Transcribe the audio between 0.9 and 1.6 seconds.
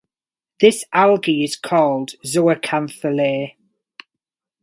algae is